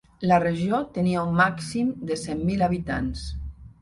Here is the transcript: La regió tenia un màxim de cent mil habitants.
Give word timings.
La 0.29 0.37
regió 0.43 0.77
tenia 0.95 1.25
un 1.31 1.37
màxim 1.41 1.91
de 2.13 2.19
cent 2.23 2.43
mil 2.51 2.65
habitants. 2.69 3.29